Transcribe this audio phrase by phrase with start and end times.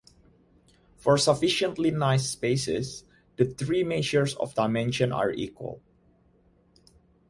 [0.97, 3.03] For "sufficiently nice" spaces,
[3.35, 5.79] the three measures of dimension are equal.